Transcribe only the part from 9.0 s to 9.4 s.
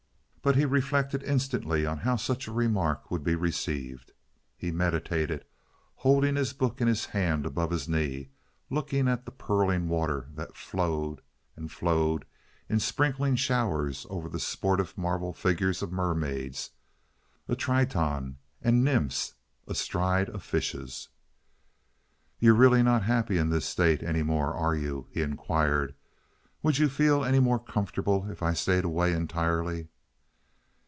at the